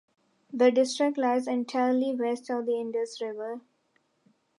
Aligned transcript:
The 0.51 0.71
district 0.71 1.15
lies 1.19 1.45
entirely 1.45 2.15
west 2.15 2.49
of 2.49 2.65
the 2.65 2.71
Indus 2.71 3.21
River. 3.21 3.61